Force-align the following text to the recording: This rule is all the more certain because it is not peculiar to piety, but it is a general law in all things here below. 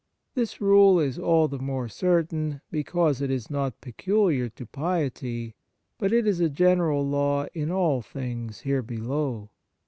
This 0.33 0.59
rule 0.59 0.99
is 0.99 1.19
all 1.19 1.47
the 1.47 1.59
more 1.59 1.87
certain 1.87 2.61
because 2.71 3.21
it 3.21 3.29
is 3.29 3.51
not 3.51 3.81
peculiar 3.81 4.49
to 4.49 4.65
piety, 4.65 5.53
but 5.99 6.11
it 6.11 6.25
is 6.25 6.39
a 6.39 6.49
general 6.49 7.07
law 7.07 7.45
in 7.53 7.69
all 7.69 8.01
things 8.01 8.61
here 8.61 8.81
below. 8.81 9.51